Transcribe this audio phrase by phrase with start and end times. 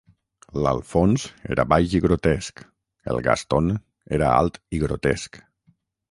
[0.67, 2.63] L'Alphonse era baix i grotesc;
[3.13, 3.69] el Gaston
[4.19, 5.39] era alt i grotesc.